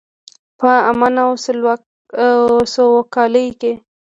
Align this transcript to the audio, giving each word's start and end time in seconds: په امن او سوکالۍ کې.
په 0.59 0.69
امن 0.89 1.15
او 1.25 1.31
سوکالۍ 2.73 3.47
کې. 3.59 3.73